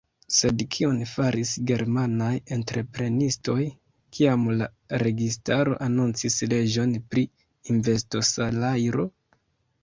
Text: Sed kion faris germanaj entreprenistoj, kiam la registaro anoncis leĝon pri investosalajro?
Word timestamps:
Sed 0.35 0.61
kion 0.75 1.01
faris 1.09 1.49
germanaj 1.71 2.29
entreprenistoj, 2.55 3.57
kiam 4.17 4.47
la 4.63 4.69
registaro 5.03 5.77
anoncis 5.89 6.39
leĝon 6.55 6.97
pri 7.13 7.27
investosalajro? 7.75 9.07